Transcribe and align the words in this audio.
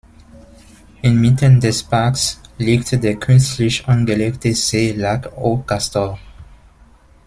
Inmitten 1.03 1.59
des 1.59 1.83
Parks 1.83 2.39
liegt 2.57 3.03
der 3.03 3.17
künstlich 3.17 3.87
angelegte 3.87 4.51
See 4.55 4.93
Lac 4.93 5.31
aux 5.37 5.63
Castors. 5.63 6.17